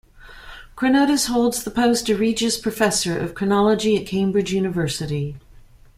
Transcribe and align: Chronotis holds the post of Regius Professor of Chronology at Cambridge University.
Chronotis 0.75 1.27
holds 1.27 1.63
the 1.63 1.69
post 1.69 2.09
of 2.09 2.19
Regius 2.19 2.57
Professor 2.57 3.19
of 3.19 3.35
Chronology 3.35 3.95
at 4.01 4.07
Cambridge 4.07 4.51
University. 4.51 5.37